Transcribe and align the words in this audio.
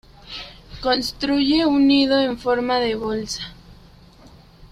Construye 0.81 1.67
un 1.67 1.85
nido 1.85 2.19
en 2.19 2.35
forma 2.39 2.77
de 2.79 2.95
bolsa. 2.95 3.53